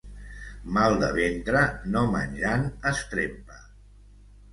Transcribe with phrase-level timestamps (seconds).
[0.77, 1.61] Mal de ventre
[1.95, 3.59] no menjant es trempa.